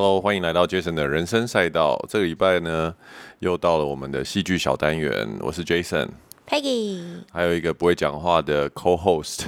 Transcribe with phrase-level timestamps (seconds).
[0.00, 2.00] Hello，欢迎来到 Jason 的人生赛道。
[2.08, 2.94] 这个礼拜呢，
[3.40, 5.28] 又到了我们的戏剧小单元。
[5.40, 7.02] 我是 Jason，Peggy，
[7.32, 9.46] 还有一个不会讲话的 Co-host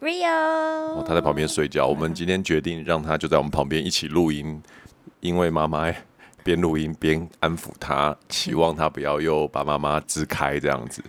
[0.00, 0.30] Rio。
[0.30, 1.86] 哦，他在旁边睡觉。
[1.86, 4.62] 我们今天决定让他就在我们旁边一起录音，
[5.20, 5.92] 因为妈妈
[6.42, 11.04] 边录音边安抚他，希望他不要又把妈妈支开这样子。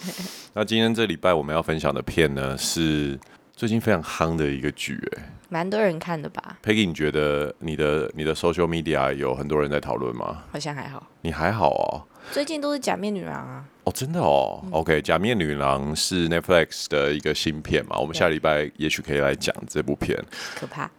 [0.52, 3.18] 那今天这礼拜我们要分享的片呢，是
[3.56, 5.22] 最近非常夯的一个剧，哎。
[5.48, 10.44] 蛮多人看的吧？Peggy，你觉得你的你的 social media 有很多人在讨论吗？
[10.52, 11.06] 好像还好。
[11.22, 12.04] 你还好哦。
[12.32, 13.64] 最近都是假面女郎啊。
[13.84, 14.60] 哦，真的哦。
[14.64, 17.96] 嗯、OK，假面女郎是 Netflix 的一个新片嘛？
[17.98, 20.22] 我们下礼拜也许可以来讲这部片。
[20.54, 20.90] 可怕。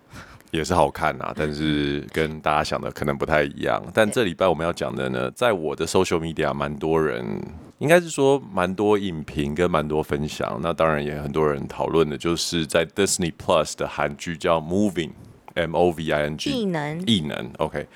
[0.50, 3.80] 也是好看啊， 但是跟大家想的可能不太一样。
[3.94, 7.40] 但这礼拜我们要讲的呢，在我的 social media 蛮多人。
[7.80, 17.88] 应该是说蛮多影评跟蛮多分享，那当然也很多人讨论的，就是在 Disney Plus 的韩剧叫 Moving，M O V I N G，异能，异能，OK，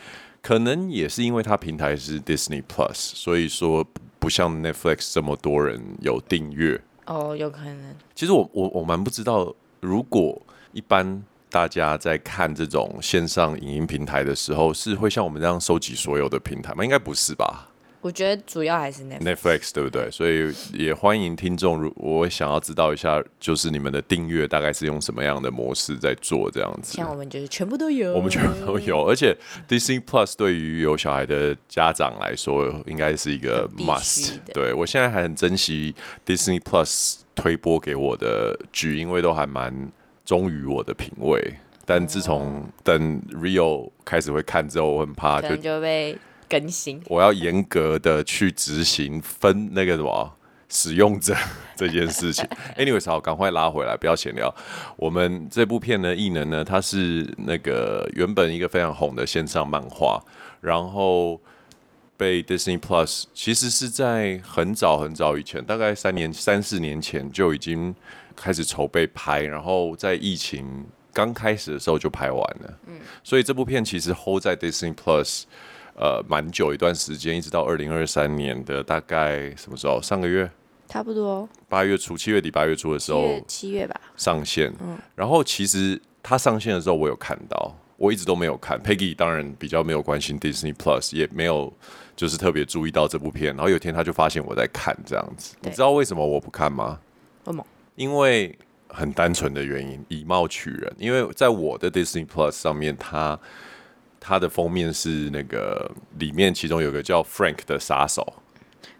[0.42, 3.86] 可能也是因为它平台是 Disney Plus，所以说
[4.20, 6.81] 不像 Netflix 这么多人有订阅。
[7.06, 7.94] 哦，有可能。
[8.16, 16.86] 其实我我我蛮不知道，如果一般大家在看这种线上影音平台的时候，是会像我们这样收集所有的平台吗？
[16.86, 17.67] 应该不是吧？
[18.04, 20.12] 我觉得主要还是 Netflix，对不对？
[20.12, 26.98] 所以也欢迎听众，如我想要知道一下，就是你们的订阅大概是用什么样的模式在做这样子。
[26.98, 29.34] 像我们就是全部都有，我们全部都有， 而且
[29.70, 34.38] Disney Plus 对于有小孩的家长来说，应该是一个 must。
[34.54, 35.95] 对，我现在还很珍惜
[36.26, 39.90] Disney Plus 推播给我的剧，因为都还蛮
[40.26, 41.56] 忠于我的品味。
[41.86, 46.17] 但自从等 Rio 开始会看之后，我很怕就就被。
[46.53, 50.31] 更新，我要严格的去执行分那个什么
[50.69, 51.36] 使用者
[51.75, 52.47] 这件事情。
[52.77, 54.53] Anyways，好，赶快拉回来，不要闲聊。
[54.95, 60.23] 我们这部片呢，异能呢，它是那个原本一个非常红的线上漫画，
[60.61, 61.41] 然后
[62.15, 67.95] 被 Disney Plus 其实是在很早很早以前，大概三年三四年前就已经
[68.35, 72.80] 开始筹备拍，然后在疫情刚开始的时候就拍完了。
[72.85, 75.45] 嗯，所以这部片其实 hold 在 Disney Plus。
[75.95, 80.02] 呃，蛮久一段时间，一直到二零二三年的大概什么时候？
[80.02, 80.49] 上个月，
[80.87, 84.73] 差不多八月初，七月底八月初的时候，七月，吧上线。
[84.82, 88.82] 嗯，然后其实它上线的时候，我有看到，我一直都没有看。
[88.82, 91.71] Peggy 当然比较没有关心 Disney Plus，也没有
[92.15, 93.55] 就是特别注意到这部片。
[93.55, 96.99] 然后有一天他就发现我在看这样子，你知道为什么我不看吗？
[97.45, 97.64] 为什么？
[97.95, 100.92] 因为很单纯的原因，以貌取人。
[100.98, 103.39] 因为在我的 Disney Plus 上面，它。
[104.26, 108.26] 它的封面是那个里面，其中有个叫 Frank 的杀手。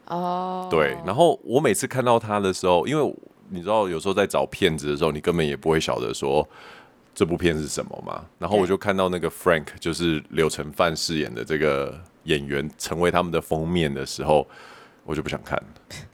[0.08, 0.98] 哦，对。
[1.06, 3.16] 然后我每次看到他的时候，因为
[3.48, 6.46] 你知道，有时候在找片子的时候，你根本也不会晓得说
[7.16, 8.26] 这部片是什么嘛。
[8.38, 14.46] 然后我就看到那个 Frank，就是柳承范饰演的这个演员，成为他们的封面的时候，
[15.06, 15.58] 我就不想看，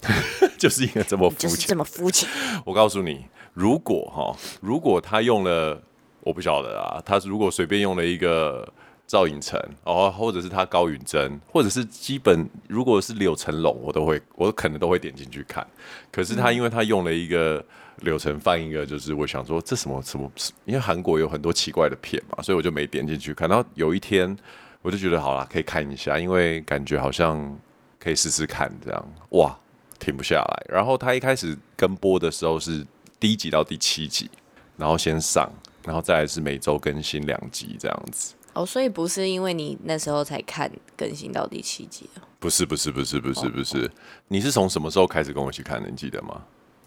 [0.56, 2.30] 就是因为这么肤浅，就是这么肤浅。
[2.64, 5.81] 我告诉你，如果哈，如果他用了，
[6.22, 8.72] 我不晓得啊，他如果随便用了一个。
[9.09, 15.66] 赵寅成哦，或者是他高允贞，或者是基本如果是柳成龙，我都会，我可能都会点进去看。
[16.12, 17.66] 可是他因为他用了一个
[18.02, 20.31] 柳成翻一个，就是我想说这什么什么，
[20.64, 23.50] 因为韩国有很多奇怪的片嘛，所以我就没点进去看。
[23.50, 24.38] 然后有一天
[24.84, 27.58] 我就觉得好啦，可以看一下，因为感觉好像
[28.00, 29.58] 可以试试看这样，哇，
[29.98, 30.66] 停不下来。
[30.69, 32.86] 然后他一开始跟播的时候是
[33.19, 34.30] 第一集到第七集，
[34.78, 35.52] 然后先上，
[35.84, 38.36] 然后再来是每周更新两集这样子。
[38.59, 42.09] 哦，所以不是因为你那时候才看更新到第七集？
[42.40, 43.90] 不是，不是，不是，不是，不是。
[44.28, 45.90] 你是从什么时候开始跟我一起看的？
[45.90, 46.42] 你记得吗？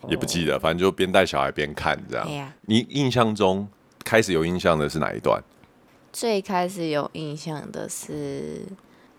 [0.06, 2.52] 也不记得，反正就边带小孩边看这样。
[2.66, 3.66] 你印象中
[4.04, 5.42] 开始有印象的是哪一段？
[6.12, 8.66] 最开始有印象的是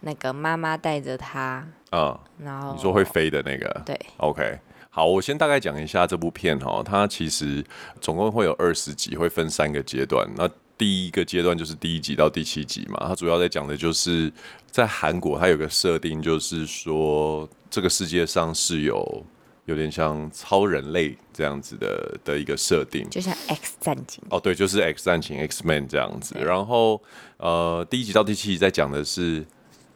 [0.02, 4.60] 那个妈妈带着他，嗯，然后你说会飞的那个，对，OK。
[4.92, 7.66] 好，我先大概讲一下这部片哈，它其实
[8.00, 10.30] 总共会有二十集，会分三个阶段。
[10.36, 10.48] 那
[10.78, 14.32] 第一个阶段就是第一集到第七集嘛，它主要在讲的就是
[14.70, 19.26] 在韩国，它有个设定，就是说这个世界上是有
[19.66, 26.36] 有点像超人类这样子的的一个设定，就像 X 战警哦，对，就是 X 战警 X Man 这样子。
[26.40, 27.02] 然后
[27.38, 29.46] 呃，第一集到第七集在讲的是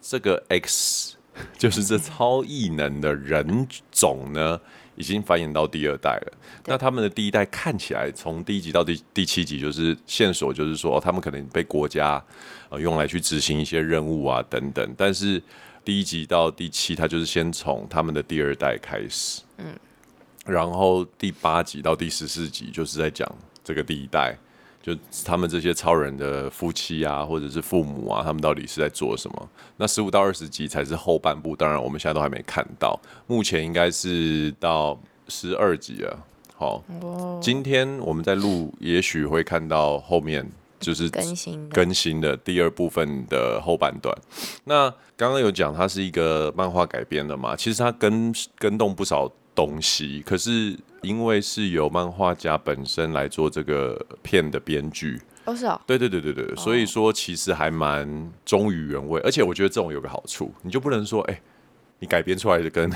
[0.00, 1.16] 这个 X，
[1.58, 4.60] 就是这超异能的人种呢。
[4.98, 6.32] 已经繁衍到第二代了。
[6.66, 12.22] 那他们的第一代看起来，从第一集到第第七集，就是线索，就是说、哦、他们可能被国家
[12.68, 14.94] 呃用来去执行一些任务啊等等。
[14.96, 15.40] 但是
[15.84, 19.74] 第一集到第七，他就是先从他们的第二代开始，嗯，
[20.44, 23.26] 然后第八集到第十四集就是在讲
[23.62, 24.36] 这个第一代
[24.82, 29.48] 就他们这些超人的夫妻啊，或者是父母啊，他们到底是在做什么？
[29.76, 34.98] 那十五到二十集才是后半部，当然我们现在都还没看到，目前应该是到
[35.28, 36.18] 十二集了。
[36.56, 36.82] 好，
[37.40, 40.44] 今天我们在录，也许会看到后面
[40.80, 44.16] 就是更新更新的第二部分的后半段。
[44.64, 50.78] 那刚刚有讲它是一个漫画改编的嘛，其实它跟跟动不少东西，可是。
[51.02, 61.40] 因为是由漫画家本身来做这个片的编剧，哦是哦，对对对对对，所以说其实还蛮忠于原味，而且我觉得这种有个好处，你就不能说哎，
[62.00, 62.92] 你改编出来的跟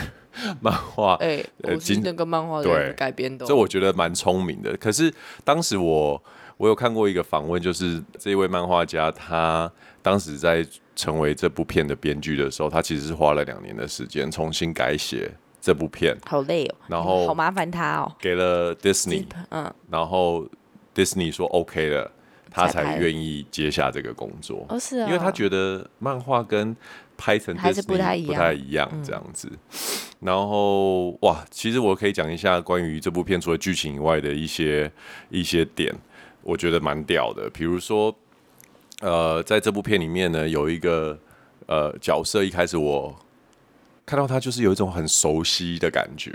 [0.61, 4.77] 漫画， 哎，我是那个漫画对改编的，这我觉得蛮聪明的。
[4.79, 5.15] 可是
[5.45, 6.21] 当时我
[6.57, 9.73] 我有看过一个访问，就是这一位漫画家他
[10.03, 10.67] 当时在
[10.97, 15.31] 成为这部片的编剧的时候，他其实是花了两年的时间重新改写。
[15.63, 20.45] 这部片好累哦，然后好麻烦他哦，给了 Disney，嗯，然后
[20.93, 22.11] Disney 说 OK 了，
[22.51, 24.67] 他才愿意接下这个工作。
[24.69, 26.77] 哦，是啊，因为他觉得漫画跟
[27.17, 29.49] 拍成 Disney 不太一样，不太一样这样子。
[30.19, 34.91] 然后哇，其实我可以讲一下关于这部片除了剧情以外的一些
[35.31, 35.95] 一些点，
[36.43, 37.49] 我觉得蛮屌的。
[37.51, 38.13] 比如说，
[39.01, 41.17] 呃，在这部片里面呢，有一个
[41.67, 43.17] 呃角色，一开始我。
[44.13, 46.31] 看到他就是有一种很熟悉的感觉，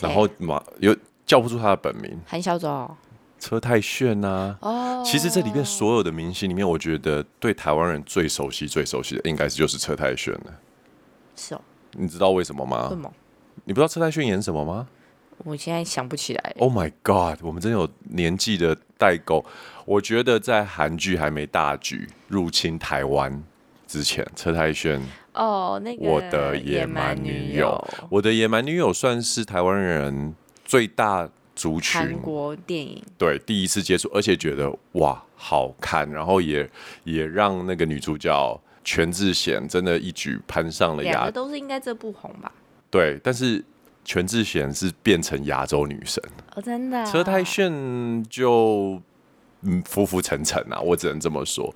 [0.00, 0.96] 然后嘛，又
[1.26, 2.90] 叫不出他的本名，韩孝周、
[3.38, 4.58] 车太炫呐、啊。
[4.62, 10.54] 哦，其实这里面所有的明星里面，我觉得对台湾人最熟悉、最熟悉的，应该是就是车太炫了。
[11.36, 11.60] 是哦，
[11.92, 12.86] 你知道为什么吗？
[12.88, 13.12] 什么？
[13.66, 14.88] 你不知道车太炫演什么吗？
[15.44, 16.54] 我现在想不起来。
[16.58, 17.38] Oh my god！
[17.42, 19.44] 我们真有年纪的代沟。
[19.84, 23.44] 我觉得在韩剧还没大举入侵台湾
[23.86, 24.98] 之前，车太鉉。
[25.34, 27.78] 哦，那个我的野蛮女友，
[28.08, 30.34] 我的野蛮女友算是台湾人
[30.64, 36.68] 最大族群韩国电影，对，第一次接触，而且觉得哇好看，然后也
[37.04, 42.50] 也让那个女主角全智贤真的一举攀上了亚，两个都是应该这部红吧？
[42.90, 43.64] 对，但是
[44.04, 46.22] 全智贤是变成亚洲女神
[46.54, 49.02] 哦，真的，车太炫就。
[49.66, 51.74] 嗯，浮浮沉沉啊，我只能这么说。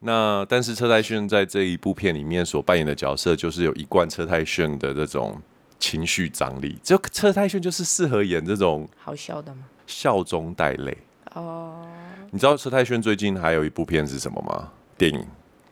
[0.00, 5.40] 那但是车太炫在这一部片里面所扮演的角色，就是有一贯车太炫的这种
[5.78, 6.76] 情绪张力。
[6.82, 9.64] 就车太炫就是适合演这种好笑的吗？
[9.86, 10.98] 笑中带泪
[11.34, 11.86] 哦。
[12.30, 14.70] 你知道车太炫最近还有一部片是什么吗？
[14.96, 15.24] 电影？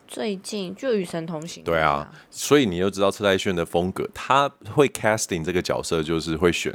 [0.06, 1.64] 最近就《与神同行》。
[1.66, 6.72] 对啊，所以你又知道车太炫的风格，他会 casting 这个角色，就是会选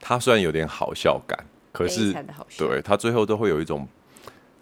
[0.00, 0.18] 他。
[0.18, 1.38] 虽然有点好笑感，
[1.70, 2.12] 可是
[2.56, 3.86] 对他最后都会有一种。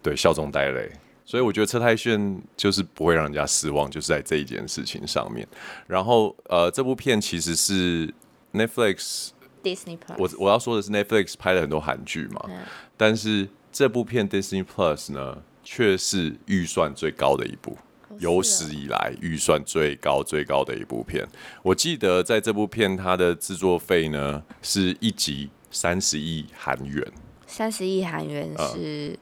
[0.07, 0.89] 对，笑中带泪，
[1.25, 5.45] 所以我觉得车太炫就是不会让人家失望，就是在这一件事情上面。
[5.85, 8.07] 然后，呃，这部片其实是
[8.53, 9.31] Netflix
[9.61, 12.59] Disney Plus，我我要说的是 Netflix 拍了很多韩剧嘛，嗯，
[12.95, 17.77] 但是这部片 Disney Plus 呢，却是预算最高的一部，
[18.19, 21.27] 有史以来预算最高最高的一部片。
[21.63, 27.05] 我记得在这部片它的制作费呢，是一集三十亿韩元，
[27.45, 29.09] 三十亿韩元是。
[29.09, 29.17] 嗯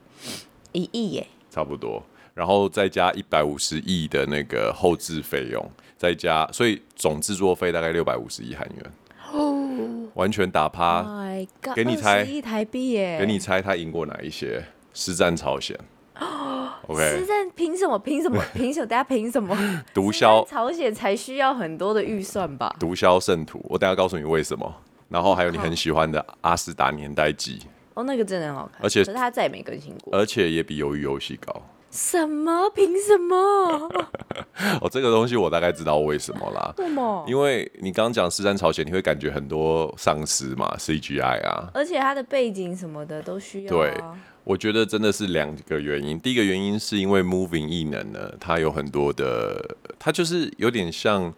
[0.76, 2.04] 一亿耶，差不多，
[2.34, 5.66] 然后再加一百五十亿的那个后置费用，
[5.98, 8.92] 再加，所以总制作费大概六百五十亿韩元，
[9.32, 11.02] 哦，完全打趴。
[11.04, 14.64] My God，给你猜，亿台币耶，给你猜他赢过哪一些？
[14.94, 15.78] 实战朝鲜。
[16.20, 18.00] 哦，OK，实战凭什么？
[18.00, 18.42] 凭什么？
[18.54, 18.86] 凭什么？
[18.86, 19.84] 大家凭什么？
[19.94, 22.76] 毒枭朝鲜才需要很多的预算吧？
[22.80, 24.74] 毒枭圣徒，我等下告诉你为什么。
[25.10, 27.60] 然后还有你很喜欢的《阿斯达年代记》。
[27.96, 31.62] 哦，那个真的很好看，而且可是他再也没更新过，而且也比鱿鱼游戏高。
[31.90, 32.70] 什么？
[32.72, 33.36] 凭什么？
[34.82, 36.74] 哦，这个东西我大概知道为什么啦。
[36.78, 37.26] 为什么？
[37.26, 43.70] 因为你刚刚讲《尸战朝鲜》，你会感觉很多丧尸嘛，CGI 啊，而且它的背景什么的都需要、啊。
[43.70, 44.04] 对，
[44.44, 46.20] 我觉得真的是两个原因。
[46.20, 51.34] 第一个原因是因为 Moving 异能呢，它有很多的，它就是有点像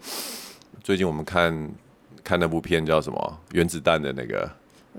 [0.81, 1.71] 最近我们看
[2.23, 4.49] 看那部片叫什么《原子弹》的那个。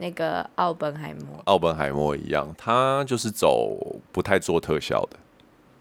[0.00, 5.18] 那个奥本海默，奥本海默一样，他就是走不太做特效的，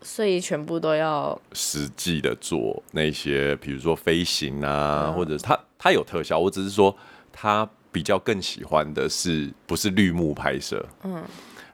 [0.01, 6.95] 所以全部都要实际的做那些，比如说飞行啊，嗯、或者他他有特效，我只是说
[7.31, 11.23] 他比较更喜欢的是不是绿幕拍摄，嗯，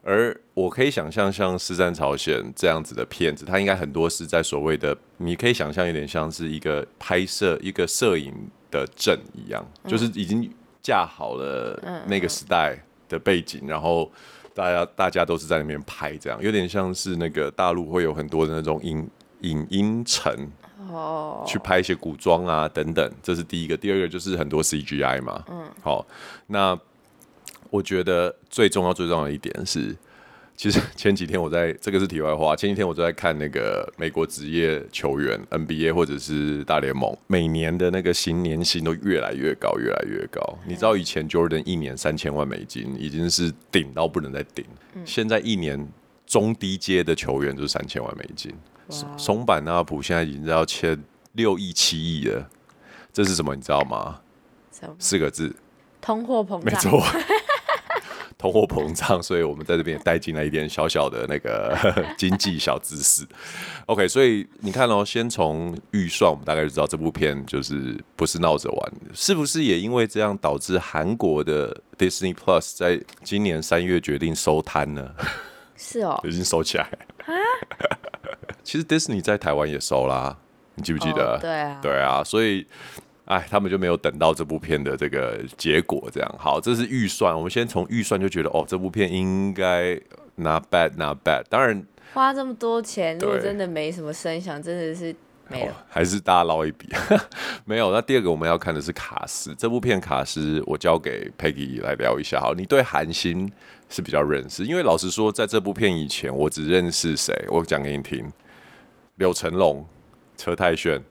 [0.03, 8.33] 而我可以想象像《尸战朝鲜》这样子的片子，它应该很多是在所谓的，你可以想象有点像是一个拍摄一个摄影
[8.69, 10.51] 的阵一样，就是已经。
[10.83, 12.77] 架好了那个时代
[13.09, 14.11] 的背景，然后
[14.53, 19.09] 大家大家都是在那边拍，这样有点像是那个大陆会有很多的那种影
[19.41, 20.31] 影音城
[20.91, 23.77] 哦，去拍一些古装啊等等，这是第一个。
[23.77, 26.05] 第二个就是很多 CGI 嘛，嗯，好，
[26.47, 26.77] 那
[27.69, 29.95] 我觉得最重要最重要的一点是
[30.63, 40.41] 其实前几天我在这个是题外话，前几天我就在看那个美国职业球员 NBA 或者是大联盟，每年的那个新年薪都越来越高，越来越高。
[40.65, 44.63] 你知道以前 Jordan 一年三千万美金已经是顶到不能再顶，
[45.03, 45.85] 现在一年
[46.25, 48.49] 中低阶的球员就是三千万美金。
[49.17, 50.97] 松坂大普现在已经要签
[51.33, 52.49] 六亿七亿了，
[53.11, 53.53] 这是什么？
[53.53, 54.21] 你知道吗？
[54.97, 55.53] 四个字：
[55.99, 56.63] 通货膨胀。
[56.63, 57.03] 没错。
[58.43, 61.73] 通货膨胀，所以我们在这边也带进来一点小小的那个
[62.19, 63.25] 经济小知识。
[63.85, 75.09] OK，所以你看哦，先从预算，我们大概就知道这部片就是不是闹着玩，是不是也因为这样导致韩国的 Disney Plus 在今年三月决定收摊呢？
[75.77, 76.89] 是哦， 已经收起来。
[78.61, 80.37] 其实 Disney 在台湾也收啦，
[80.75, 81.37] 你记不记得？
[81.37, 82.67] 哦，对啊，对啊，所以。
[83.25, 87.33] 哎，他们就没有等到这部片的这个结果，这样好，这是预算。
[87.33, 89.93] 我们先从预算就觉得，哦，这部片应该
[90.35, 91.43] not bad not bad。
[91.49, 95.15] 当然，花这么多钱，如果真的没什么声响，真的是
[95.47, 96.89] 没有，还是大捞一笔。
[97.63, 97.93] 没有。
[97.93, 102.41] 那第二个我们要看的是卡斯，这部片卡斯我交给 Peggy 来聊一下。
[102.41, 103.49] 好，你对韩星
[103.87, 107.33] 是比较认识，因为老实说，在这部片以前，我只认识谁？
[107.47, 108.29] 我讲给你听：
[109.15, 109.85] 柳成龙、
[110.35, 111.01] 车太鉉。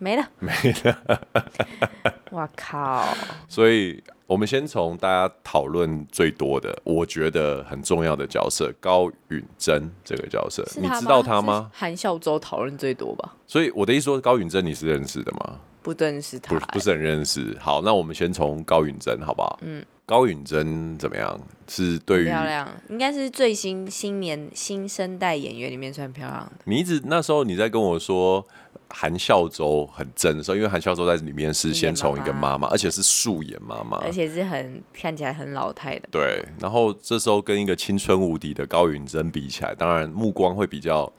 [0.00, 0.50] 没了， 没
[0.84, 1.20] 了。
[2.32, 3.04] 我靠！
[3.48, 11.70] 所以，我们先从大家讨论最多的，我觉得很重要的角色高允贞这个角色，你知道他吗？
[11.74, 13.36] 韩孝周讨论最多吧。
[13.46, 15.58] 所以我的意思说，高允贞你是认识的吗？
[15.82, 17.56] 不认识他，不不是很认识。
[17.60, 19.58] 好，那我们先从高允贞好不好？
[19.62, 19.84] 嗯。
[20.06, 21.38] 高允贞怎么样？
[21.68, 26.52] 是对于漂亮，应该是最新新年新生代演员里面算漂亮的。
[26.64, 28.46] 你一直那时候你在跟我说。
[28.92, 36.08] 韩孝周很真的时候，因为韩孝周在里面是先从一个妈妈，而且是素颜妈妈，而且是很看起来很老态的。
[36.10, 41.10] 对，然后这时候跟一个青春无敌的高允贞比起来，当然目光会比较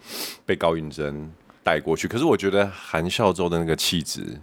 [0.46, 1.32] 被高允贞
[1.64, 2.08] 带过去。
[2.08, 4.40] 可是我觉得韩孝周的那个气质，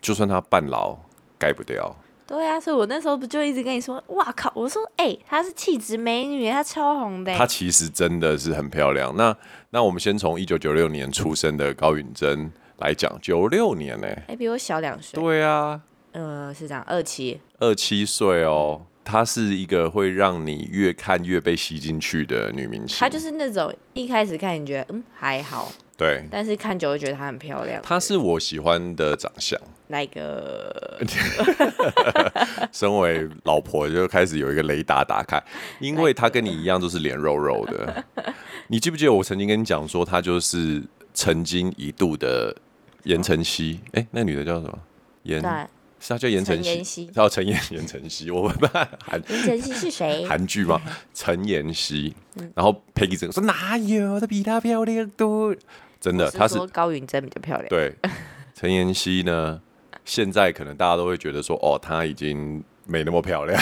[0.00, 0.96] 就算他半老
[1.38, 1.96] 改不掉。
[2.30, 4.52] 对啊，所以我那时候不就一直跟你说，哇靠！
[4.54, 7.36] 我说，哎、欸，她是气质美女，她超红的。
[7.36, 9.12] 她其实真的是很漂亮。
[9.16, 9.36] 那
[9.70, 14.12] 那我们先从一九九六年出生的高允贞来讲，九六年呢、欸？
[14.12, 15.20] 哎、欸，比我小两岁。
[15.20, 15.80] 对啊，
[16.12, 18.82] 呃，是这样，二七，二七岁哦。
[19.02, 22.96] 她是一个会让你越看越被吸进去的女明星。
[23.00, 27.82] 她就是那种一开始看你觉得嗯还好，对，但是看久会觉得她很漂亮。
[27.82, 29.60] 她是我喜欢的长相。
[29.88, 30.98] 那个，
[32.72, 35.42] 身为老婆就开始有一个雷达打开，
[35.78, 38.02] 因为她跟你一样都是脸肉肉的。
[38.68, 42.56] 你记不记得我曾经跟你讲说，她就是曾经一度的
[43.02, 43.78] 言承熙？
[43.92, 44.78] 哎、欸，那女的叫什么？
[45.24, 45.38] 言
[46.02, 48.30] 是她叫言承熙，叫陈妍言承熙。
[48.32, 48.56] 我们
[49.04, 50.24] 韩言承熙是谁？
[50.24, 50.80] 韩剧吗？
[51.12, 52.14] 陈妍希。
[52.54, 54.18] 然后佩奇整说哪有？
[54.18, 55.54] 她比她漂亮多。
[56.00, 57.68] 真的，他是，高云真比较漂亮。
[57.68, 57.94] 对，
[58.54, 59.60] 陈妍希呢？
[60.04, 63.60] 现在可能大家都会觉得说，哦，她已经没那么漂亮。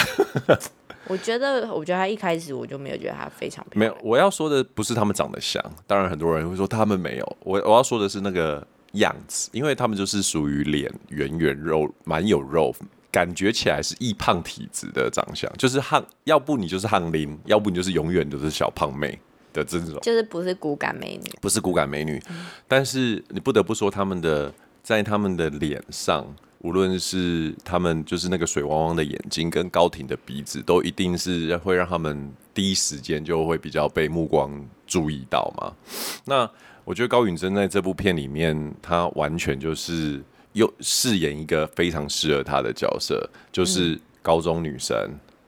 [1.05, 3.79] 我觉得，我觉得她一开始我就没有觉得她非常漂亮。
[3.79, 7.37] 没有，我要说的不是他们长得像，当然很多人会说他们没有。
[7.41, 12.73] 我我要说的是那个样子，因为他们就是属于脸圆圆肉，蛮有肉，
[13.11, 19.19] 感觉起来是易胖体质的长相，就是胖，要不你就是汉林，要不你就是永远都是小胖妹
[19.59, 22.21] 的这种，就是不是骨感美女，不是骨感美女。
[22.29, 24.53] 嗯、但是你不得不说他们的。
[24.81, 26.25] 在他们的脸上，
[26.59, 35.73] 无论是他们就是那个水汪汪的眼睛跟高挺的鼻子，都一定是会让他们第一时间就会比较被目光注意到嘛。
[36.25, 36.49] 那
[36.85, 40.23] 我觉得高允贞在这部片里面，她完全就是
[40.53, 44.97] 又饰演一个非常适合她的角色，就是高中女生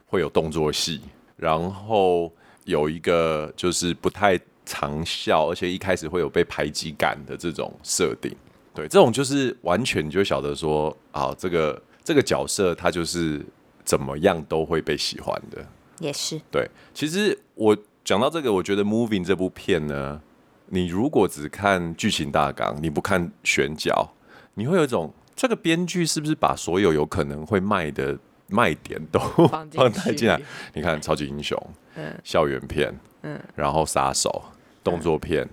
[0.05, 1.01] 会有动作戏，
[1.35, 2.31] 然后
[2.65, 8.35] 有一个就是不太常笑，而且一开始会有被排挤感的这种设定。
[8.73, 13.45] 对，这种就是完全你就晓得说啊，这个这个角色他就是
[13.83, 15.65] 怎么样都会被喜欢的，
[15.99, 16.39] 也是。
[16.49, 20.21] 对，其实我讲到这个，我觉得《Moving》这部片呢，
[20.67, 24.13] 你如果只看剧情大纲，你不看选角，
[24.53, 30.41] 你会有一种这个编剧是不是把所有有可能会卖的卖点都 放在进来？
[30.73, 31.61] 你看超级英雄，
[31.95, 32.93] 嗯，校园片，
[33.23, 34.43] 嗯，然后杀手
[34.83, 35.49] 动作片，嗯，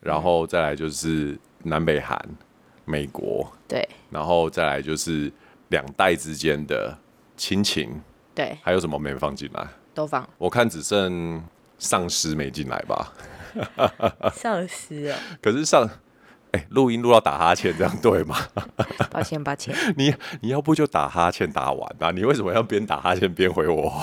[0.00, 2.18] 然后再来就是南北韩。
[2.86, 5.32] 美国对，然后再来就是
[5.68, 6.98] 两代之间的
[7.36, 8.02] 亲情，
[8.34, 9.64] 对，还有什么没放进来？
[9.94, 10.28] 都放。
[10.38, 11.40] 我看只剩
[11.78, 13.12] 丧尸没进来吧。
[14.34, 15.16] 丧尸啊！
[15.40, 15.88] 可是上，
[16.50, 18.36] 哎，录音录到打哈欠，这样对吗？
[19.08, 19.72] 抱歉，抱歉。
[19.96, 22.10] 你你要不就打哈欠打完啊？
[22.10, 24.02] 你为什么要边打哈欠边回我？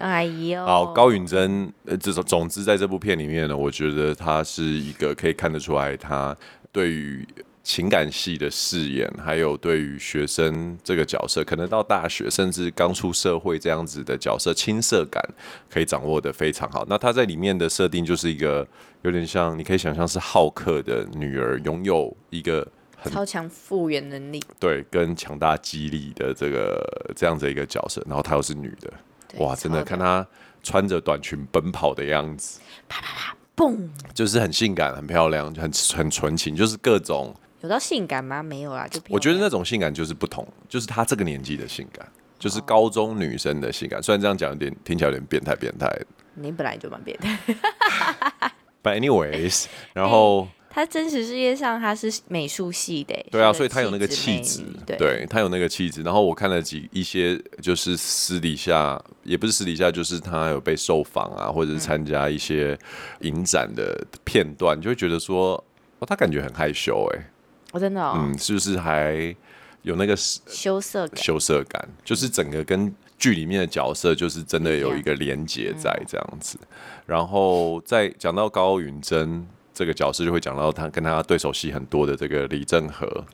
[0.00, 6.34] 哎呦，好，高允贞，呃，这种总之在这部片里面呢，我觉得他是一个可以看得出来，他
[6.72, 7.26] 对于
[7.62, 15.22] 情感戏的饰演，还有对于学生这个角色，可能到大学甚至刚出社会这样子的角色，青涩感
[15.68, 16.86] 可以掌握的非常好。
[16.88, 18.66] 那他在里面的设定就是一个
[19.02, 22.66] 有点像，你可以想象是好客的女儿，拥有一个。
[23.04, 28.92] 超强复原能力，对，跟强大肌力的这个这样子一个角色，然后她又是女的，
[29.38, 30.26] 哇，真的看她
[30.62, 38.42] 穿着短裙奔跑的样子，啪啪啪，嘣，就是很性感、很漂亮、很很纯情，就是各种有到性感吗？
[38.42, 42.06] 没有啦，就我觉得那种性感就是不同，就是她这个年纪的性感，
[42.38, 44.02] 就是高中女生的性感。
[44.02, 45.88] 虽然这样讲有点听起来有点变态，变态。
[46.34, 47.38] 你本来就蛮变态，
[48.82, 50.48] But anyways，然后。
[50.72, 56.00] 他真实世界上他是美术系的，对啊，所以他有那个气质，对，他有那个气质。
[56.02, 62.78] 然后我看了几一些，就是私底下也不是私底下，就是他有被受访啊，或者是参加一些
[63.22, 65.62] 影展的片段，嗯、就会觉得说，
[65.98, 67.30] 哦，他感觉很害羞，哎，
[67.72, 69.34] 我真的，嗯，是不是还
[69.82, 71.20] 有那个羞涩感？
[71.20, 76.56] 羞涩感，就是整个跟剧里面的角色，就是真的有一个连结在这样子。
[76.60, 76.68] 嗯、
[77.06, 79.44] 然后再讲到高云贞。
[79.72, 83.24] 这个角色就会讲到他跟他对手戏很多的这个李正和。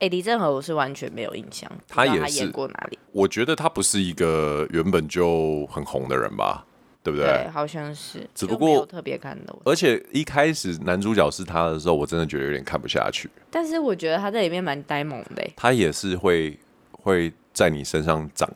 [0.00, 2.98] 哎，李正和我是完全没有印象，他也演过哪里？
[3.12, 6.66] 我觉得他不是一个原本就很红的人吧，
[7.02, 7.26] 对不对？
[7.26, 8.28] 对，好像是。
[8.34, 13.30] 只不过特别看的，而且一开始男主角是他的时候，我真的觉得有点看不下去。
[13.50, 15.48] 但是我觉得他在里面蛮呆萌的。
[15.54, 16.58] 他也是会
[16.90, 18.50] 会在你身上长，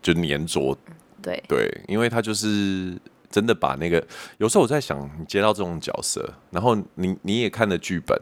[0.00, 0.76] 就黏着。
[1.20, 2.96] 对对，因为他就是。
[3.32, 8.16] 真的把那个，有时候我在想，你接到这种角色，然后你你也看了剧本，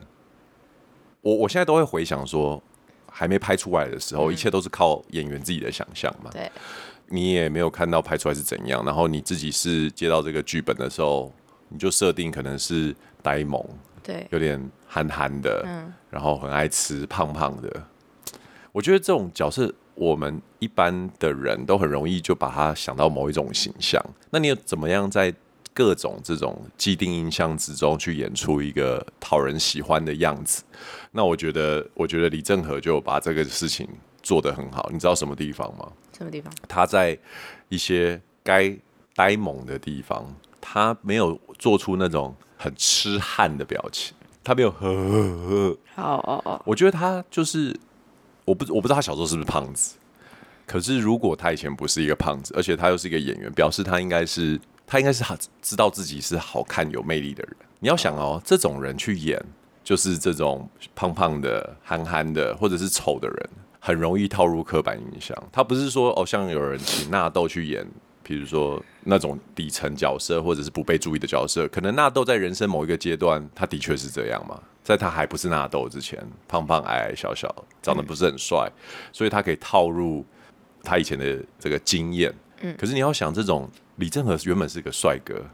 [1.20, 2.62] 我我现在都会回想说，
[3.10, 6.30] 还没拍出来的时候，嗯、一切都是靠演员自己的想象嘛。
[6.30, 6.50] 对，
[7.08, 11.30] 你也没有看到拍出来是怎样，然后你自己是接到这个剧本的时候，
[11.68, 13.62] 你就设定可能是呆萌，
[14.02, 17.82] 对，有点憨憨的，嗯，然后很爱吃，胖胖的。
[18.72, 19.74] 我觉得这种角色。
[20.00, 24.02] 我们一般的人都很容易就把他想到某一种形象。
[24.30, 25.32] 那你怎么样在
[25.74, 30.64] 各种这种既定印象之中去演出一个讨人喜欢的样子？
[31.12, 33.86] 那我觉得，我觉得李正和就把这个事情
[34.22, 34.88] 做得很好。
[34.90, 35.86] 你知道什么地方吗？
[36.16, 36.50] 什么地方？
[36.66, 37.18] 他在
[37.68, 38.74] 一些该
[39.14, 45.78] 呆萌的地方，他没有做出那种很痴汉的表情，他没有呵呵呵。
[45.94, 47.78] 好哦哦，我觉得他就是。
[48.44, 49.96] 我不我不知道他小时候是不是胖子，
[50.66, 55.24] 可是如果他以前不是一个胖子，而且他又是一个演员，表示他应该是他应该是
[55.62, 57.56] 知道自己是好看有魅力的人。
[57.80, 59.42] 你要想哦，这种人去演
[59.82, 65.36] 就是这种胖胖的、憨憨的，或者是丑的人，很容易套入刻板印象。
[65.50, 67.86] 他不是说哦，像有人请纳豆去演，
[68.22, 74.60] 比如说那种底层角色，或者是不被注意的角色，可能纳豆在人生某一个阶段，他的确是这样嘛。
[74.82, 80.24] 在他还不是纳豆之前，胖胖矮矮小小，长得不是很帅，嗯、所以他可以套入
[80.82, 82.34] 他以前的这个经验。
[82.62, 85.44] 嗯，可是你要想，这种李正和原本是个帅哥，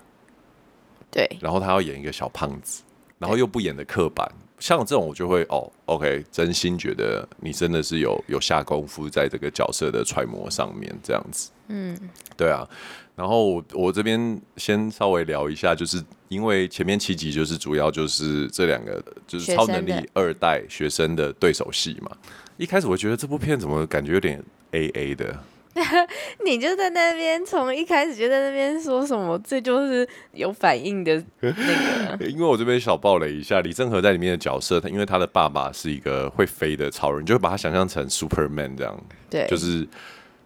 [1.11, 2.83] 对，然后他要演一个小胖子，
[3.19, 11.51] 然后又不演的刻板，像这种我就会哦，OK，真心觉得你真的是有有下功夫在这个角色的揣摩上面，这样子。
[11.69, 11.99] 嗯，
[12.37, 12.66] 对啊。
[13.14, 22.14] 然后我我这边先稍微聊一下，就是因为前面七集就是主要就是这两个就是超能力二代学生的对手戏嘛。
[22.59, 24.42] 一开始我觉得这部片怎么感觉有点
[24.73, 25.38] A A 的？
[26.45, 32.27] 你就在那边从一开始就在那边说什么，这就是有反应的 那个。
[32.27, 39.87] 因为我这边小爆了一下李正和在里面的角色，他因为他的爸爸是一个会飞的超人，就会把他想象成 Superman 这样，对，就是。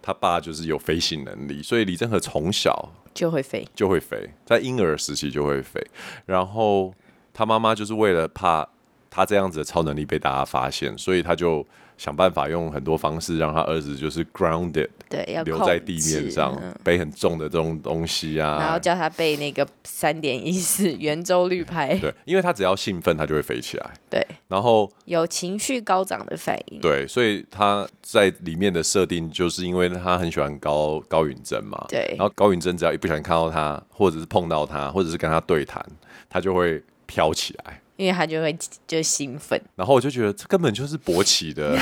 [0.03, 5.79] 他爸就是有飞行能力，所以李正和从小就会飞，就会飞，在婴儿时期就会飞。
[6.25, 6.91] 然后
[7.31, 8.67] 他妈妈就是为了怕
[9.11, 11.63] 他这样子的超能力被大家发现，所以他就。
[12.01, 35.85] 想办法用很多方式让他儿子就是 grounded，对，要留在地面上，嗯、背很重的这种东西啊，然后叫他背那个三点一四圆周率派， 对，因为他只要兴奋，他就会飞起来，对，然后有情绪高涨的反应，对，所以他在里面的设定就是因为他很喜欢高高允贞嘛，对，然后高允贞只要一不小心看到他，或者是碰到他，或者是跟他对谈，
[36.27, 37.79] 他就会飘起来。
[38.01, 41.77] 因为他就会就兴奋，然后我就觉得这根本就是勃起的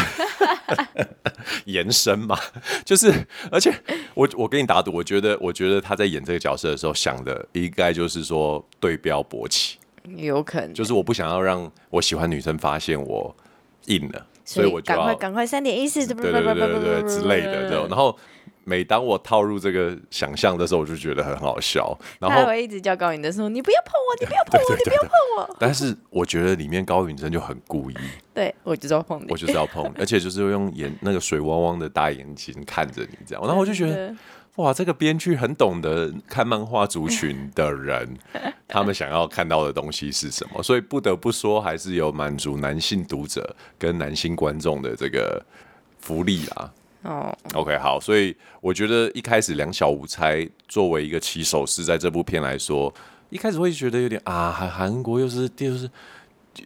[1.63, 2.37] 延伸嘛，
[2.83, 3.09] 就是
[3.49, 3.73] 而且
[4.13, 9.77] 我我跟你打赌，我觉得我觉得他在演这个角色的时候想的应该就是说对标勃起，
[10.17, 10.73] 有可能。
[10.73, 13.33] 就是我不想要让我喜欢女生发现我
[13.85, 18.13] 硬了，所以我就赶快赶快三点一四，对对对对对之类的，然后。
[18.69, 21.97] 每当我套入这个想象的时候，我就觉得很好笑。
[22.19, 25.49] 然后一直叫高允贞说：“你不要碰我，你不要碰我， 你不要碰我。
[25.59, 27.95] ”但是我觉得里面高允真就很故意，
[28.33, 33.43] 对我就是要碰你，我就是要碰你， 而且就是用眼那个水汪汪的大眼睛看着你这样。
[33.43, 34.15] 然后我就觉得。
[34.55, 38.17] 哇，这个编剧很懂得看漫画族群的人，
[38.67, 45.41] 他们想要看到的东西是什么，所以不得不说，还是有满足男性读者跟男性观众的这个
[46.01, 46.69] 福利啦。
[47.03, 52.93] 哦，OK，好，所以我觉得一开始两小无猜作为一个起手式，在这部片来说，
[53.29, 55.89] 一开始会觉得有点啊，韩韩国又是就是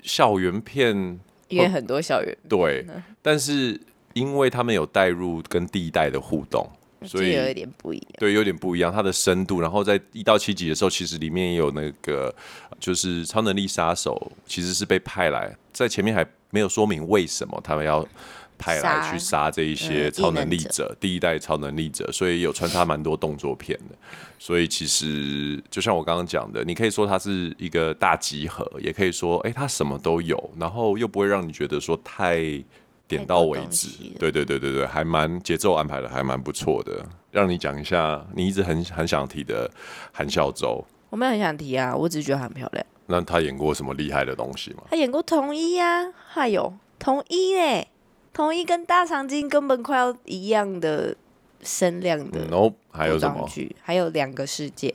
[0.02, 1.20] 校园片，
[1.50, 2.86] 也很多校园对，
[3.22, 3.80] 但是
[4.14, 6.68] 因为他们有带入跟第一代的互动。
[7.06, 8.90] 所以有一点不一样，对，有点不一样。
[8.90, 12.34] 它的深度，然后在一到七集的时候，其实里面也有那个，
[12.80, 18.08] 就是超能力杀手，其实是被派来，在前面还没有说明为什么他们要
[18.58, 23.96] 派来去杀这一些超能力者，嗯、第一代超能力者，所以有穿插蛮多动作片的。
[24.40, 32.64] 所以其实就像我刚刚讲的，你可以说它是一个大集合，也可以说，哎、欸，它什么都有，然后又不会让你觉得说太。
[33.06, 37.06] 点到为止，对对对对对，还蛮节奏安排的，还蛮不错的。
[37.32, 39.70] 让你讲一下，你一直很很想提的
[40.12, 40.84] 韩孝周。
[41.10, 42.84] 我没有很想提啊，我只是觉得很漂亮。
[43.08, 44.84] 那他演过什么厉害的东西吗？
[44.90, 47.86] 他演过同一啊，还有同一呢，
[48.34, 51.16] 同一跟大长今根本快要一样的
[51.62, 52.40] 声量的。
[52.50, 53.48] 然后、还有什么？
[53.82, 54.94] 还有两个世界。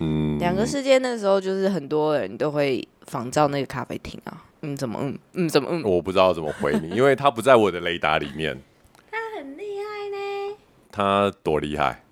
[0.00, 4.42] 嗯，两个世界那时候就是很多人都会仿照那个咖啡厅啊。
[4.62, 5.82] 嗯，怎么嗯嗯怎么嗯？
[5.84, 8.60] 我不知道怎么回你， 因为他不在我的雷达里面。
[9.10, 10.56] 他很厉害呢。
[10.90, 12.02] 他多厉害？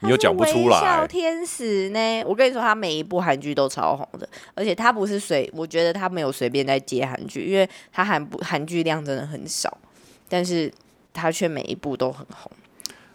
[0.00, 0.80] 你又讲不出来。
[0.80, 2.22] 微笑天使呢？
[2.26, 9.78] 我跟你说，他每一部韩剧都超红的，而且他不是随，我觉得他没有随便在接韩剧，因为他韩不韩剧量真的很少，
[10.28, 10.72] 但是
[11.12, 12.50] 他却每一部都很红。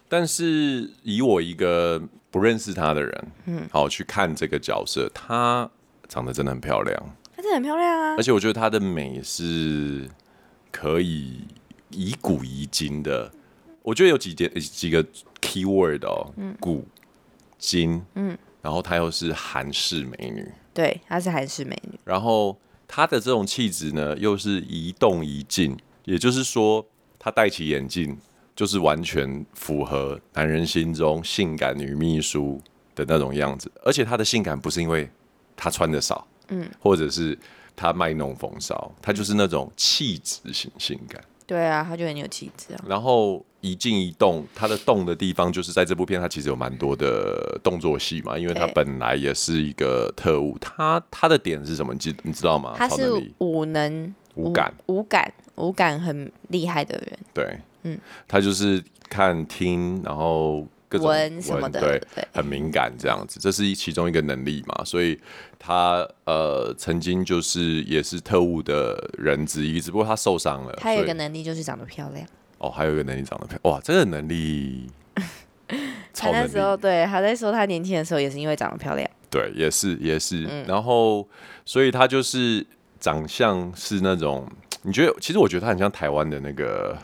[0.07, 5.69] 但是以我一个不认识他的人，嗯，好去看这个角色，她
[6.07, 7.15] 长得真的很漂亮。
[7.37, 8.15] 真的很漂亮啊！
[8.17, 10.09] 而且我觉得她的美是
[10.71, 11.45] 可以
[11.91, 13.31] 以古疑今的。
[13.81, 15.03] 我觉得有几点几个
[15.39, 16.85] key word 哦，嗯、古
[17.57, 21.97] 今，嗯，然后她又是韩式美女，对，她是韩式美女。
[22.03, 26.85] 然后她的这种气质呢，又是一动一静，也就是说，
[27.19, 28.17] 她戴起眼镜
[28.55, 32.59] 就是完全符合男人心中性感女秘书
[32.95, 33.71] 的那种样子。
[33.83, 35.07] 而且她的性感不是因为
[35.55, 36.25] 她穿的少。
[36.51, 37.37] 嗯，或者是
[37.75, 41.23] 他卖弄风骚，他就是那种气质型性感。
[41.45, 42.83] 对啊，他就很有气质啊。
[42.87, 50.57] 然后一静一动，他的动的地方就是在这部片，他其实有蛮多的动作戏嘛，因为他本来也是一个特务。
[50.59, 51.93] 他他的点是什么？
[51.93, 52.73] 你知你知道吗？
[52.75, 57.19] 他是武能、武感、无感、无感很厉害的人。
[57.33, 60.67] 对，嗯，他就是看听，然后。
[60.91, 65.15] 各种文什么的，对，对很敏感这样子，这是其中一个能力嘛，所以
[65.59, 70.73] 他呃曾经就是也是特务的人之一，只不过他受伤了。
[70.77, 72.25] 他有一个能力就是长得漂亮。
[72.57, 74.89] 哦，还有一个能力长得漂亮，哇，这个能力。
[76.11, 79.07] 他那时候对他在说他年轻的时候也是因为长得漂亮。
[79.29, 81.27] 对，也是也是，嗯、然后
[81.67, 82.65] 所以他就是
[82.99, 84.47] 长相是那种，
[84.83, 85.15] 你觉得？
[85.19, 86.97] 其实我觉得他很像台湾的那个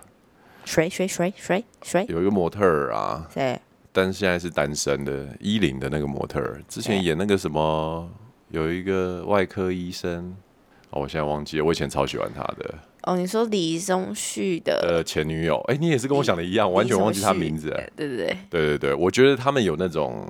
[0.65, 3.60] 谁谁谁谁谁，有一个模特儿啊，对。
[3.91, 8.10] 但是现在是单身的，伊林的那个模特儿，之前演那个什么，
[8.49, 10.36] 有一个外科医生，
[10.89, 12.75] 哦，我现在忘记了，我以前超喜欢他的。
[13.03, 17.69] 哦，你说李宗旭的呃前女友，哎，你也是跟我想的一样，完全忘记他名字。
[17.95, 20.27] 对对对，对对对，我觉得他们有那种。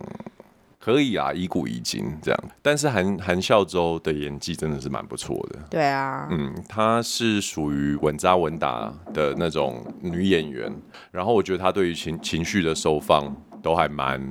[0.85, 5.57] 可以啊，以古以今这样，但是韩韩孝周的演技真的是蛮不错的。
[5.67, 10.71] 对啊，嗯，她是属于稳扎稳打的那种女演员，
[11.09, 14.21] 然后我觉得她对于情情绪的收放都还蛮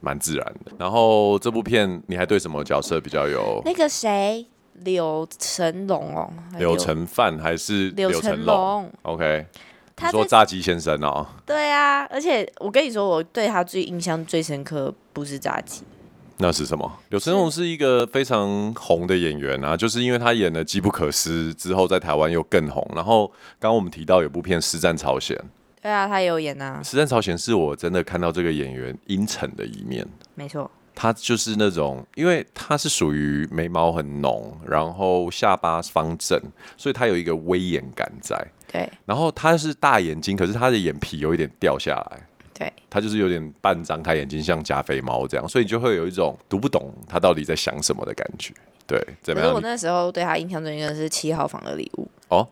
[0.00, 0.72] 蛮自然的。
[0.78, 3.62] 然后这部片你还对什么角色比较有？
[3.64, 9.46] 那个谁，柳成龙哦，柳成范还是柳成龙？OK，
[9.96, 11.26] 他说炸鸡先生哦。
[11.46, 15.82] 对啊，而且我跟你说，我对他最印象最深刻不是炸鸡。
[16.38, 16.90] 那是什么？
[17.10, 22.84] 柳成龙是一个非常红的演员啊，就是因为他演了《机不可失》之后，在台湾又更红。
[22.94, 23.28] 然后
[23.60, 25.36] 刚刚我们提到有部片《实战朝鲜》，
[25.80, 26.80] 对啊，他也有演啊。
[26.86, 30.04] 《实战朝鲜》是我真的看到这个演员阴沉的一面。
[30.34, 36.36] 没错，他就是那种，因为他是属于眉毛很浓，然后下巴方正，
[36.76, 38.36] 所以他有一个威严感在。
[38.72, 42.26] 对，然后他是大眼睛，可是他的眼皮有一点掉下来。
[42.56, 48.54] 对，他就是有点半张开眼睛，像加菲猫这样，所以你就会有一种读不懂他到底在想什么的感觉。
[48.86, 49.52] 对，怎么样？
[49.52, 52.46] 我那时候对他印象最深的是《七号房的礼物》哦，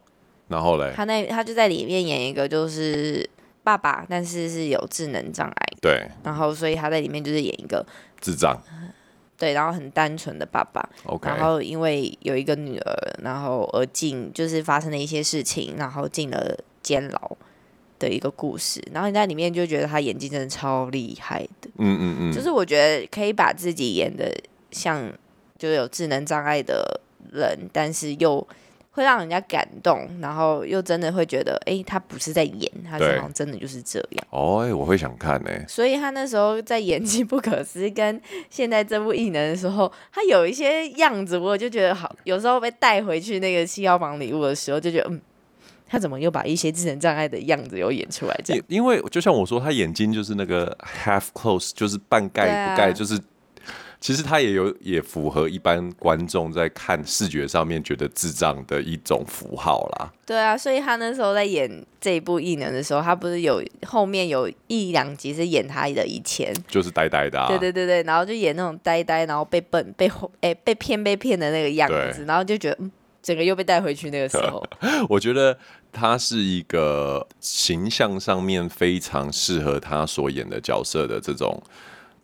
[0.48, 3.28] 然后嘞，他那他就在里面演一个就是
[3.62, 5.66] 爸爸，但是是有智能障碍。
[5.80, 6.08] 对。
[6.24, 7.84] 然后，所以他在里面就是演一个
[8.20, 8.60] 智障。
[9.36, 10.88] 对，然后很单纯的爸爸。
[11.04, 11.28] OK。
[11.28, 17.36] 然后因为有一个女儿，然后而进就是发生了一些事情，然后进了监牢
[18.08, 18.82] 的一个故事。
[18.92, 21.70] 然后你在里面就觉得他演技真的超厉害的。
[21.78, 22.32] 嗯嗯嗯。
[22.32, 24.32] 就是我觉得可以把自己演的
[24.70, 25.12] 像
[25.58, 27.00] 就有智能障碍的
[27.32, 28.46] 人，但是又。
[28.94, 34.26] 会让人家感动，然后又真的会觉得，哎，他不是在演，他好像真的就是这样。
[34.28, 35.50] 哦，哎，我会想看呢。
[35.66, 42.14] 所以他那时候在演技不可思议，跟现在这部异能的时候，他有一些样子，我就觉得好。
[42.24, 45.18] 有时候被带回去那个七号房礼物的时候，就觉得，嗯，
[45.92, 48.40] 他怎么又把一些智能障碍的样子又演出来？
[48.42, 50.74] 这样，因为就像我说，他眼睛就是那个
[51.04, 53.20] half close，就是半盖不盖，就是。
[54.00, 60.12] 其实他也有也符合一般观众在看视觉上面觉得智障的一种符号啦。
[60.26, 67.46] 对啊，所以他那时候在演这一部异能的时候，他不是有后面有一两集是演他的以前，就是呆呆的、啊。
[67.46, 72.90] 对对对对，然后就演那种呆呆，然后被笨被哎被骗被骗的那个样子，然后就觉得嗯，
[73.22, 74.60] 整个又被带回去那个时候。
[75.08, 75.56] 我觉得
[75.92, 81.62] 他是一个形象上面非常适合他所演的角色的这种。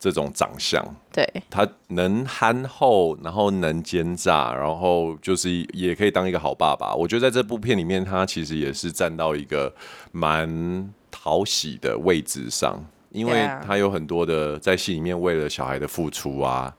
[0.00, 0.81] 这种长相，
[1.12, 6.94] 对，他能憨厚，然后能奸诈，然后就是也可以当一个好爸爸。
[6.94, 9.74] 我觉得在这部片里面，他其实也是站到一个
[10.12, 16.72] 蛮讨喜的位置上，因为他有很多的在戏里面为了小孩的付出啊，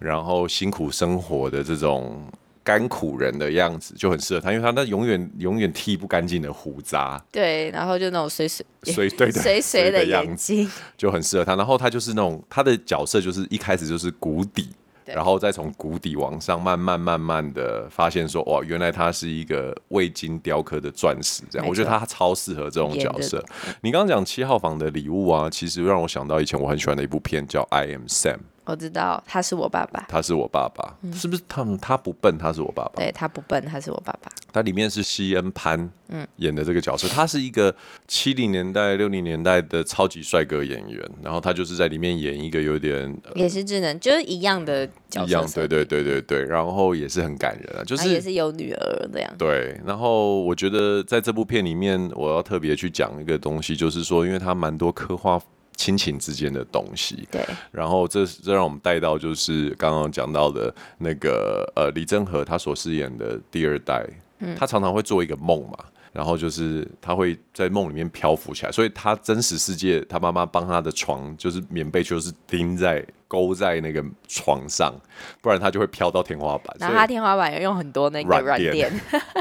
[0.00, 2.22] 然后辛苦生活的这种。
[2.64, 11.56] 甘苦人的样子就很适合他，因为他那永远永远剃不干净的胡渣，对，然后就那种水水水对水水 的眼睛，就很适合他。
[11.56, 14.68] 然后他就是那种他的角色就是一开始就是谷底，
[15.04, 23.44] 然后再从谷底往上慢慢慢慢的发现说哇，原来他是一个未经雕刻的钻石，这样我觉得他超适合这种角色。
[23.80, 28.34] 你刚刚讲七号房的礼物啊，其实让我想到以前我很喜欢的一部片叫《I Am Sam》。
[28.64, 31.64] 我知道他是我爸爸，他是我爸爸，嗯、是不是他？
[31.80, 32.92] 他不笨，他是我爸爸。
[32.96, 34.30] 对，他不笨，他是我爸爸。
[34.52, 37.74] 他里面是西恩潘嗯演的这个角色，嗯、他是一个
[38.06, 49.34] 七零年代、六零年代的超级帅哥演员，然后他就是在里面演一个有点也是智能，就是一样的角色，一样，对对对对对，然后也是很感人啊，就是也是有女儿这样。
[49.36, 55.40] 对，然后我觉得在这部片里面，我要特别去讲一个东西，就是说，因为他蛮多刻画。
[55.82, 64.06] 亲情之间的东西，对，然后这这让我们带到就是刚刚讲到的那个呃李正和他所饰演的第二代，
[64.38, 65.76] 嗯，他常常会做一个梦嘛。
[66.12, 74.94] 然后就是他会在梦里面漂浮起来，所以他真实世界，他妈妈帮他的床就是棉被，就是钉在勾在那个床上，
[75.40, 76.76] 不然他就会飘到天花板。
[76.78, 78.92] 然后他天花板要用很多那个软垫，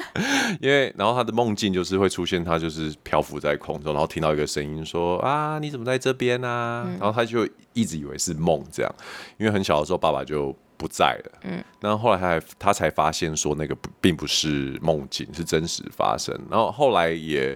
[0.62, 6.86] 因为然后他的梦境就是会出现他就是漂浮在空中，然后听到一个声音说啊你怎么在这边啊？
[6.88, 8.96] 嗯、然后他就一直以为是梦这样，
[9.38, 10.56] 因为很小的时候爸爸就。
[10.82, 16.36] 不在了，嗯，然后后来他还他才发现说那个并不是梦境，是真实发生。
[16.50, 17.56] 然后后来也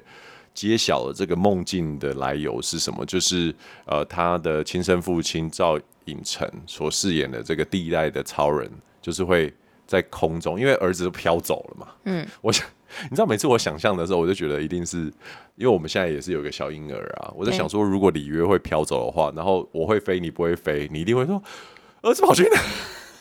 [0.53, 3.53] 揭晓了这个梦境的来由是什么，就是
[3.85, 8.69] 呃他的亲生父亲赵寅成所饰演的这个第一代的超人，
[9.01, 9.51] 就是会
[9.87, 12.63] 在空中，因为儿子都飘走了嘛，嗯，我想
[13.09, 14.97] 你知道每次我想象的时候，我就觉得一定是
[15.55, 21.41] 因为我们现在也是有个小婴儿啊，我在想说如果里约会飘走的话，然后我会飞，你不会飞，你一定会说
[22.01, 22.61] 儿子跑去哪？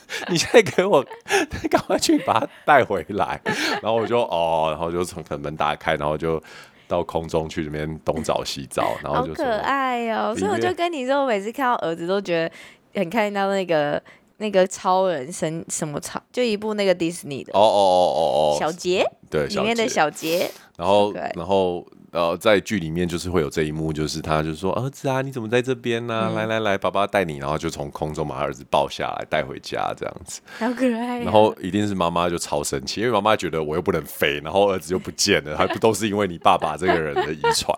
[0.29, 1.05] 你现在给我
[1.69, 3.39] 赶快去把它带回来，
[3.81, 6.41] 然后我就哦，然后就从门打开，然后就
[6.87, 10.35] 到空中去里面东找西找，然后就好可爱哦。
[10.35, 14.01] 所以我就跟你说，我每次看到儿子都觉得很看到那个
[14.37, 21.85] 那个超人生什么超，就一部那个迪士尼的哦哦哦哦哦，小杰对里面的小杰，然后然后。
[22.15, 26.29] 呃，在剧里面就是会有这一幕，就是他就说：“儿子啊，你怎么在这边呢、啊？
[26.31, 30.39] 嗯、来来来，爸爸带你。”然后就从空中把他儿子抱下来带回家，这样子。
[30.57, 31.23] 好可爱、啊。
[31.23, 37.77] 然后一定是妈妈就超生气，因为妈妈觉得我又不能飞，然后儿子又不见了，还不都是因为你爸爸这个人的遗传？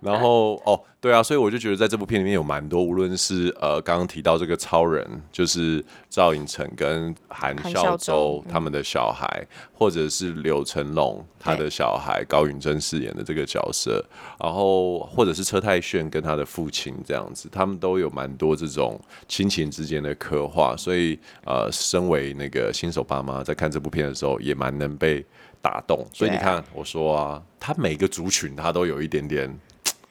[0.00, 0.80] 然后哦。
[1.04, 14.02] 对啊，所以我就觉得在这部片里面有蛮多，无论是呃刚刚提到这个超人，就是赵寅成跟韩孝周他们的小孩，嗯、或者是柳成龙他的小孩高允贞饰演的这个角色，
[14.40, 25.22] 然后或者是车太铉跟他的父亲这样子，他们都有蛮多这种亲情之间的刻画，所以呃，身为那个新手爸妈在看这部片的时候，也蛮能被
[25.60, 26.02] 打动。
[26.14, 29.54] 所以你看，我说啊，他每个族群他都有一点点。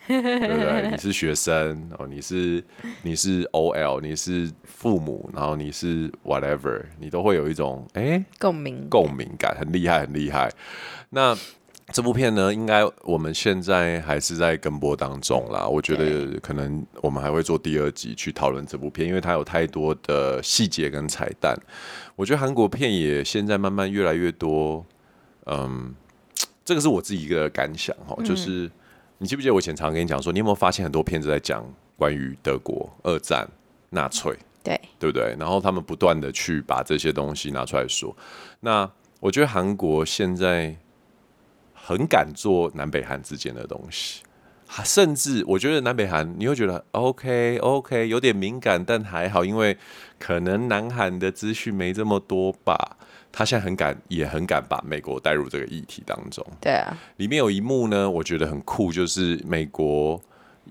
[0.07, 0.89] 对不对？
[0.91, 2.63] 你是学生哦，你是
[3.03, 10.51] 你是 OL，你是父母，然后你是 whatever，你都会有一种哎共鸣共鸣感，很厉害很厉害。
[11.09, 11.37] 那
[11.91, 15.67] 这部片呢，应该我们现在还是在跟播当中啦。
[15.67, 21.53] 我觉得可能我们还会做第二集去讨论这部片，因为它有太多的细节跟彩蛋。
[22.15, 24.85] 我觉得韩国片也现在慢慢越来越多，
[25.45, 25.93] 嗯，
[26.63, 28.71] 这个是我自己一个感想哈，就是
[29.17, 31.65] 你记不记得我以前常常跟你讲说，你有没有发现很多片子在讲
[31.97, 33.47] 关于德国二战、
[33.89, 35.35] 纳粹，对对不对？
[35.39, 38.15] 然后他们不断的去把这些东西拿出来说。
[38.59, 40.75] 那我觉得韩国现在。
[41.85, 44.23] 很敢做南北韩之间的东西，
[44.85, 49.77] 甚至我觉得南北韩你会觉得 OK OK 有点敏感，但还好，因为
[50.17, 52.95] 可能南韩的资讯没这么多吧。
[53.33, 56.45] 他现在很敢，也很敢把美国带入这个议题当中。
[56.61, 60.21] 对啊，里面有一幕呢，我觉得很酷，就是美国。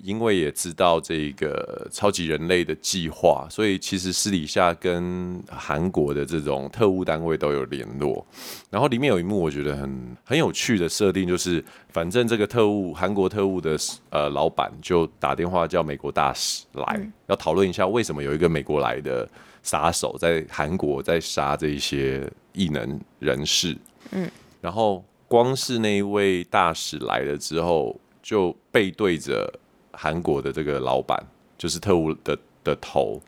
[0.03, 8.27] 因为也知道这个超级人类的计划，所以其实私底下跟韩国的这种特务单位都有联络。
[8.70, 13.77] 然后里面有一幕我觉得很很有趣的设定，就是反正这个特务韩国特务的
[14.09, 19.29] 呃老板就打电话叫美国大使来，嗯、要讨论一下为什么有一个美国来的
[19.62, 23.76] 杀手在韩国在杀这些异能人士。
[24.10, 29.52] 嗯，然后光是那一位大使来了之后，就背对着。
[29.94, 31.22] 韩国的这个老板
[31.58, 33.20] 就是特务的的头，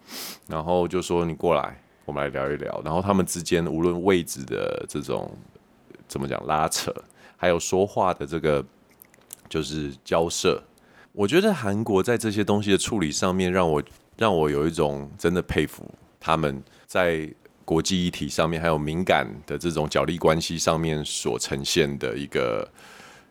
[0.48, 2.80] 然后就说你过来，我们来聊一聊。
[2.82, 5.30] 然后他们之间无论位置的这种
[6.08, 6.90] 怎么讲拉扯，
[7.37, 8.64] 还有说话的这个
[9.46, 10.60] 就是交涉，
[11.12, 13.82] 我觉得韩国在这些东西的处理上面，让我
[14.16, 15.87] 让我有一种真的佩服
[16.18, 17.30] 他们在
[17.64, 22.68] 国际议题上面，还有敏感的这种角力关系上面所呈现的一个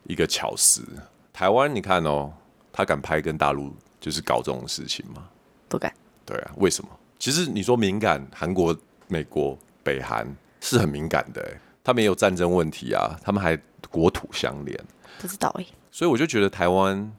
[0.06, 0.84] 一个巧思。
[1.32, 2.32] 台湾你看哦。
[2.76, 5.30] 他敢拍跟大陆就是搞这种事情吗？
[5.70, 5.94] 不敢。
[6.26, 6.90] 对啊，为什么？
[7.20, 8.76] 其实你说敏感，韩国、
[9.08, 10.26] 美国、北韩
[10.60, 13.56] 是很敏感的，欸，他们也有战争问题啊，他们还
[13.92, 14.76] 国土相连。
[15.20, 15.70] 不知道哎，欸。
[15.92, 17.14] 所以我就觉得台湾。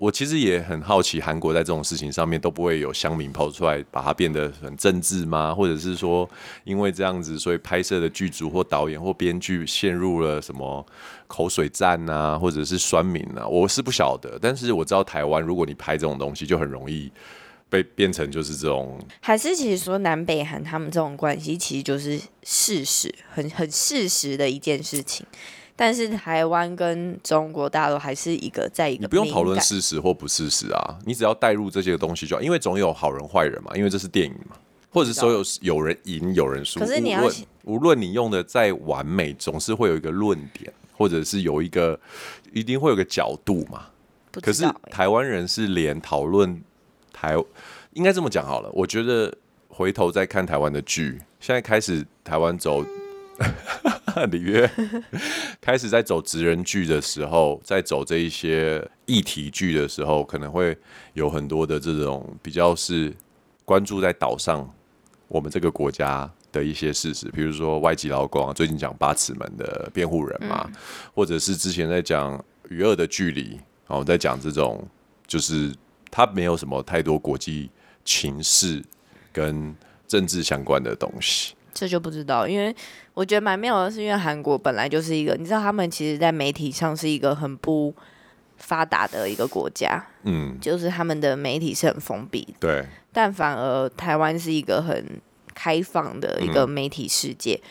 [0.00, 5.54] 我其实也很好奇，韩国在这种事情上面都不会有乡民跑出来把它变得很政治吗？
[5.54, 6.26] 或者是说，
[6.64, 10.84] 因为这样子，所以拍摄的剧组或导演或编剧陷入了什么
[11.26, 13.46] 口水战啊，或者是酸民啊？
[13.46, 17.12] 我是不晓得，但是我知道台湾，如果你拍这种东西，就很容易
[17.68, 18.98] 被变成就是这种。
[19.20, 25.26] 还是其实说南北韩他们这种关系，其实就是事实，很很事实的一件事情。
[25.80, 34.56] 但是台湾跟中国大陆还是一个在一个，你不用讨论事实或不事实啊，你只要带入这些东西就好，因为总有好人坏人嘛，因为这是电影嘛，
[34.90, 36.78] 或者说有有人赢有人输。
[36.80, 37.22] 可是你要
[37.64, 41.98] 无论你用的再完美，总是会有一个论点，或者是有一个
[42.52, 43.86] 一定会有个角度嘛。
[44.34, 46.62] 欸、可是台湾人是连讨论
[47.10, 47.34] 台，
[47.94, 48.68] 应该这么讲好了。
[48.74, 49.34] 我觉得
[49.68, 52.84] 回头再看台湾的剧，现在开始台湾走。
[54.30, 54.70] 里约
[55.60, 60.76] 开始在走职人剧的时候，在走这一些议题剧的时候，可能会
[61.14, 63.12] 有很多的这种比较是
[63.64, 64.68] 关注在岛上
[65.28, 70.68] 我们这个国家的一些事实，比如说外籍劳工啊，最近讲八尺门的辩护人嘛，
[71.14, 73.52] 或者是之前在讲与恶的距离，
[73.86, 74.86] 然后在讲这种
[75.26, 75.72] 就是
[76.10, 77.70] 他没有什么太多国际
[78.04, 78.82] 情势
[79.32, 79.74] 跟
[80.08, 81.54] 政治相关的东西。
[81.72, 82.74] 这就不知道，因为
[83.14, 87.94] 我觉得蛮妙的是，因为韩国本来就是一个，你知道他们其实，在媒体上是一个很不
[88.56, 92.86] 发达的一个国家，嗯，就是他们的媒体是很封闭的，对。
[93.12, 95.04] 但反而台湾是一个很
[95.54, 97.68] 开放的一个媒体世界，嗯、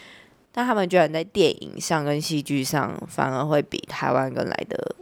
[0.51, 4.95] 但他们居然在电影上跟戏剧上反而会比台湾更来的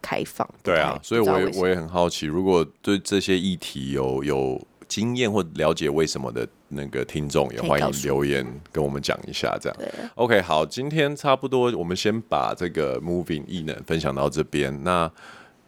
[0.00, 0.48] 开放。
[0.62, 4.60] 对啊，所以我也我也很好奇，如果对这些议题有有。
[4.86, 9.78] 经验或了解为什么的那个听众也欢迎留言跟我们讲一下，这样。
[10.16, 14.82] OK，好，今天差不多，我们先把这个 Moving 异能分享到这边。
[14.84, 15.10] 那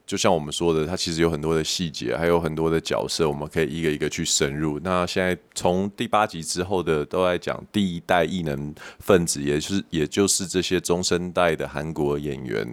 [0.07, 4.78] 就像我们说的，它其实有很多的细节，还有很多的角色，我们可以一个一个去深入。
[4.80, 12.64] 那现在从第八集之后的都在讲第一代异能分子，也就是也就是这些中生代的韩国演员。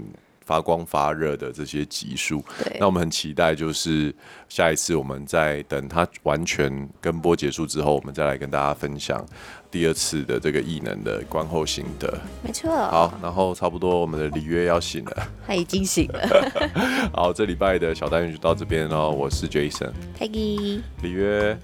[0.46, 2.44] 发光发热的这些集数，
[2.80, 4.14] 那我们很期待，就是
[4.50, 9.26] 下一次我们在等它完全跟播结束之后，我们再来跟大家分享
[9.72, 12.20] 第二次的这个异能的观后心得。
[12.44, 12.72] 没错。
[12.72, 17.12] 好，然后差不多我们的里约要醒了，他已经醒了。
[17.14, 19.10] 好，这礼拜的小单元就到这边喽。
[19.10, 21.58] 我是 Jason，Peggy，里约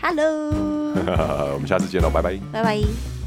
[0.00, 0.50] ，Hello，
[1.52, 3.19] 我们下次见喽，拜拜，拜拜。